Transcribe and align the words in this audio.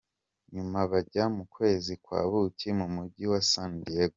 Nyuma 0.53 0.79
bajya 0.91 1.23
mu 1.35 1.43
kwezi 1.55 1.91
kwa 2.03 2.19
buki 2.31 2.69
mu 2.79 2.87
mujyi 2.95 3.25
wa 3.31 3.39
San 3.51 3.71
Diego. 3.85 4.09